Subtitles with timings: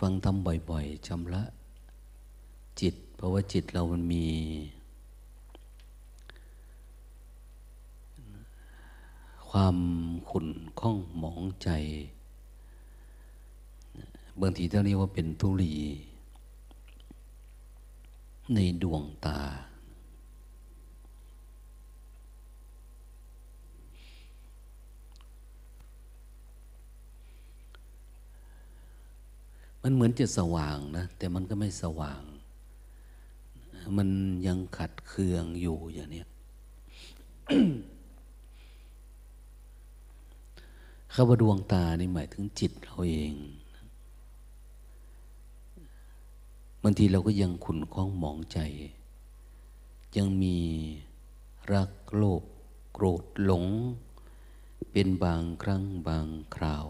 [0.00, 1.42] ฟังทำบ่อยๆชำระ
[2.80, 4.26] จิต เพราะว่าจิตเรามันมี
[9.50, 9.76] ความ
[10.30, 10.48] ขุ่น
[10.80, 11.68] ข้องหมองใจ
[14.40, 15.74] บางทีต้องเรียกว่าเป็นทุลี
[18.54, 19.38] ในดวงตา
[29.82, 32.22] มันเหมือนจะสว่างนะแต่มันก็ไม่สว่าง
[33.96, 34.08] มัน
[34.46, 36.24] ยังขัดเคืองอยู่อย่างนี้
[41.14, 43.34] คำว่าดวงตานี่หมายถึงจิตเราเอง
[46.82, 48.58] บางทีเราก็ยังขุนข้องหมองใจ
[50.16, 50.58] ยังมี
[51.72, 52.42] รักโลภ
[52.92, 53.64] โกรธหลง
[54.92, 56.86] เป็นบางครั้งบางคราว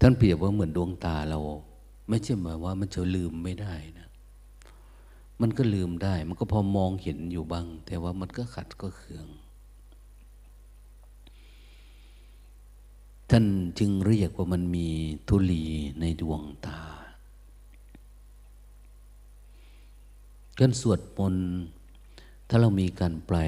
[0.00, 1.38] ท่านเปรียบว่าเหมือนดวงตาเรา
[2.08, 4.08] ไม่ใช่หมายว่ามันจะลืมไม่ได้นะ
[5.40, 9.28] มันก็ลืมได้ มันก็พอมองเห็นอยู่บ้าง แต่ว่ามันก็ขัดก็เคือง
[13.30, 13.44] ท่าน
[13.78, 14.88] จึงเรียกว่ามันมี
[15.28, 15.64] ทุลี
[16.00, 16.80] ในดวงตา
[20.58, 21.48] การสวดมนต์
[22.48, 23.38] ถ้าเรามีการแปล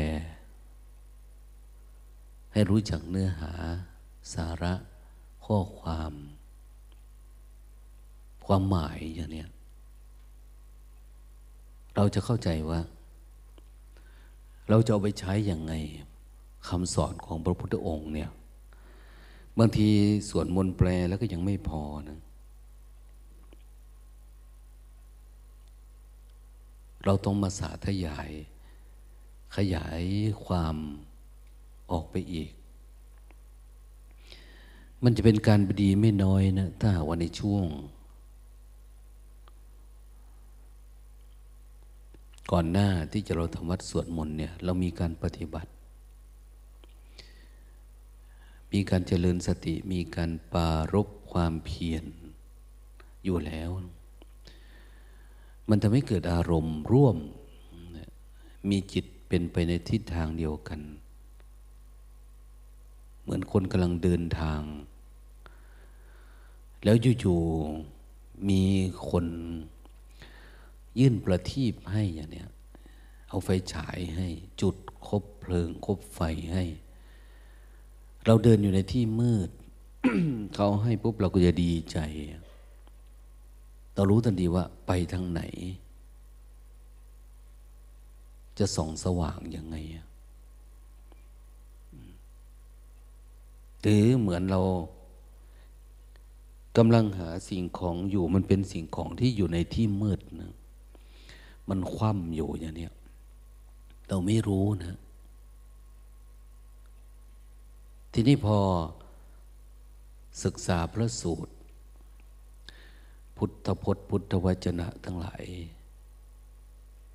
[2.52, 3.52] ให้รู้จักเนื้อหา
[4.34, 4.74] สาระ
[5.44, 6.12] ข้อความ
[8.46, 9.44] ความหมายอย่างนี้
[11.96, 12.80] เราจะเข้าใจว่า
[14.68, 15.72] เราจะเอาไปใช้อย่างไง
[16.68, 18.30] คำสอนของพระพุทธองค์เนี่ย
[19.58, 19.88] บางที
[20.28, 22.18] สวดมนต์แปลแล้วก็ยังไม่พอนะ
[27.04, 28.30] เราต้องมาสาธยาย
[29.56, 30.02] ขยาย
[30.44, 30.77] ความ
[31.90, 32.50] ออกไปอีก
[35.04, 37.64] มันจะเป็นการดีไม่น้อยนะ ถ้าวันในช่วง
[42.50, 45.70] ก่อนหน้าที่จะเราทำวัดสวดมนต์เนี่ยเรามีการปฏิบัติ
[48.72, 52.05] มีการเจริญสติมีการปารบความเพียร
[53.24, 53.70] อยู่แล้ว
[55.68, 57.17] มันทำให้เกิดอารมณ์ร่วม
[58.70, 60.80] มีจิตเป็นไปในทิศทางเดียวกัน
[63.22, 64.62] เหมือนคนกำลังเดินทาง
[66.84, 68.62] แล้วอยู่ๆมี
[69.11, 69.27] คน
[70.98, 72.48] ยื่นประทีปให้อย่างเนี้ย
[73.29, 74.29] เอาไฟฉายให้
[74.61, 74.77] จุด
[75.07, 76.20] คบเพลิงคบไฟ
[76.53, 76.64] ให้
[78.27, 79.51] เราเดินอยู่ในที่มืด
[80.55, 81.98] เขาให้ปุ๊บเราก็จะดีใจ
[83.95, 85.42] เรารู้ทันทีว่าไปทางไหน
[88.59, 89.77] จะส่องสว่างยังไง
[93.80, 94.61] หรือเหมือนเรา
[96.77, 100.53] กำลังหาสิ่งของอยู่มันเป็นสิ่งของที่อยู่ในที่มืดนะ
[101.68, 102.89] มันคว่ำอยู่อย่างนี้
[104.08, 104.98] เราไม่รู้นะ
[108.12, 108.58] ทีนี้พอ
[110.45, 111.52] ศึกษาพระสูตร
[113.36, 115.42] พุทธพจน์ พุทธวจนะทั้งหลาย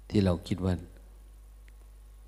[0.09, 0.73] ที่เราคิดว่า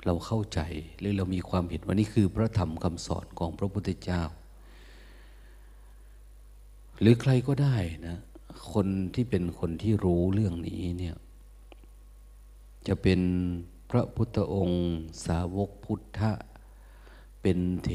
[0.05, 0.59] เราเข้าใจ
[0.99, 4.21] หรือเรามีความเห็นว่านี่คือพระธรรมคำสอนของพระพุทธเจ้า
[6.99, 7.75] หรือใครก็ได้
[8.07, 8.17] นะ
[8.73, 11.15] คนที่เป็นคนที่รู้เรื่องนี้เนี่ย
[12.91, 13.21] จะเป็น
[13.89, 14.83] พระพุทธองค์
[15.25, 16.31] สาวกพุทธะ
[17.41, 17.89] เป็นเถ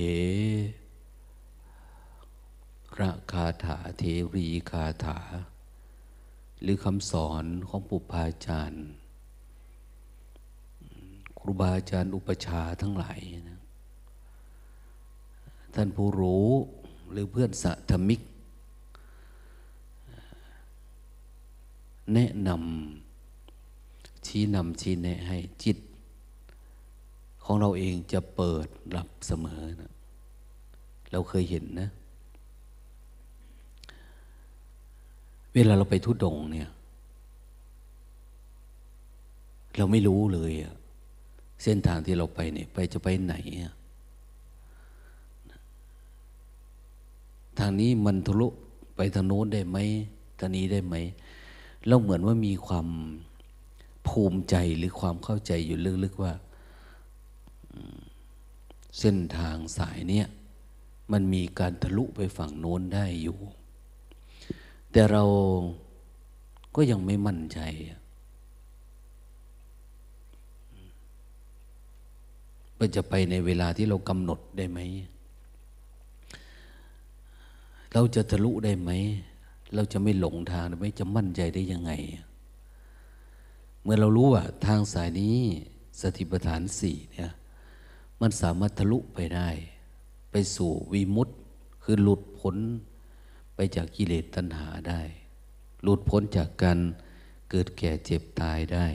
[3.01, 4.03] ระคาถาเท
[4.35, 5.19] รีคาถา
[6.63, 8.87] หรือคำสอนของปุพาจารย์
[11.39, 13.19] ครูบาอาจารย์อุปชาทั้งหลาย
[13.49, 13.61] นะ
[15.75, 16.49] ท่านผู้รู้
[17.11, 18.21] หรือเพื่อนสัธมิก
[22.15, 23.04] แนะนำ
[24.37, 25.79] ชี้นำชี้แนะให้จิต
[27.45, 29.93] ของเราเองจะเปิดรับเสมอนะ
[31.13, 31.89] เราเคยเห็นนะ
[35.55, 36.69] เวลาเราไปทุดงเนี่ย
[39.77, 40.75] เราไม่รู้เลยอะ
[41.63, 43.75] เส้นทางที่เราไปเนี่ย ไปจะไปไหนอะ
[47.59, 48.49] ทางนี้มันทะลุ
[48.97, 49.79] ไปทางโน้นได้ไหม
[50.39, 50.95] ทางนี้ได้ไหม
[51.87, 52.89] เราเหมือนว่ามีความ
[54.09, 56.33] ภูมิใจหรือความเข้าใจอยู่ลึกๆว่า
[58.99, 60.27] เส้นทางสายเนี้ย
[61.13, 63.39] มันมีการทะลุไปฝั่งโน้นได้อยู่
[64.93, 65.25] แต่เรา
[66.75, 67.61] ก็ยังไม่มั่นใจ
[72.79, 74.79] ว่าจะไปในเวลาที่เรากำหนดได้ไหม
[77.93, 78.91] เราจะทะลุได้ไหม
[79.75, 81.93] เราจะไม่หลงทางไม่จะมั่นใจได้ยังไง
[83.85, 85.39] เมื่อเรารู้ว่าทางสายนี้
[86.01, 87.31] สติปัฏฐานสี่เนี่ย
[88.21, 89.49] มันสามารถทะลุไปได้
[90.31, 91.35] ไปสู่วิมุตติ
[91.83, 92.57] คือหลุดพ้น
[93.55, 95.03] ไปจากกิเลสตัณหาได้
[95.83, 96.79] หลุดพ้นจากการ
[97.51, 98.87] เกิดแก่เจ็บตายได้